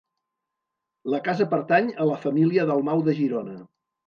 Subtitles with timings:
[1.15, 3.57] La casa pertany a la família Dalmau de Girona.